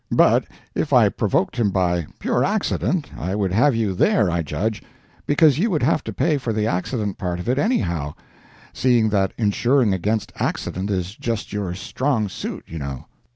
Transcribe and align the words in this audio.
But 0.09 0.45
if 0.73 0.93
I 0.93 1.09
provoked 1.09 1.57
him 1.57 1.69
by 1.69 2.07
pure 2.17 2.43
accident, 2.43 3.11
I 3.15 3.35
would 3.35 3.51
have 3.51 3.75
you 3.75 3.93
there, 3.93 4.31
I 4.31 4.41
judge; 4.41 4.81
because 5.27 5.59
you 5.59 5.69
would 5.69 5.83
have 5.83 6.03
to 6.05 6.11
pay 6.11 6.39
for 6.39 6.51
the 6.51 6.65
Accident 6.65 7.19
part 7.19 7.39
of 7.39 7.47
it 7.47 7.59
anyhow, 7.59 8.15
seeing 8.73 9.09
that 9.09 9.31
insuring 9.37 9.93
against 9.93 10.31
accident 10.37 10.89
is 10.89 11.13
just 11.13 11.53
your 11.53 11.75
strong 11.75 12.29
suit, 12.29 12.63
you 12.65 12.79
know. 12.79 13.05